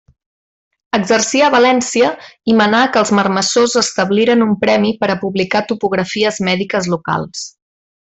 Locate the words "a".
1.49-1.53, 5.15-5.19